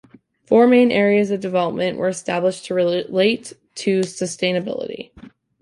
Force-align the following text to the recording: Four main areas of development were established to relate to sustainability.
Four 0.47 0.65
main 0.65 0.89
areas 0.91 1.29
of 1.29 1.41
development 1.41 1.99
were 1.99 2.07
established 2.07 2.65
to 2.65 2.73
relate 2.73 3.53
to 3.75 3.99
sustainability. 3.99 5.11